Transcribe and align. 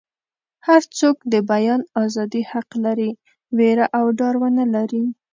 هر 0.67 0.81
څوک 0.99 1.17
د 1.33 1.35
بیان 1.51 1.81
ازادي 2.03 2.41
حق 2.51 2.69
لري 2.85 3.11
ویره 3.57 3.85
او 3.97 4.05
ډار 4.19 4.35
ونه 4.41 4.65
لري. 4.75 5.03